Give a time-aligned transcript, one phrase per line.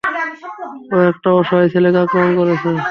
[0.93, 2.71] ও একটা অসহায় ছেলেকে আক্রমণ করেছে।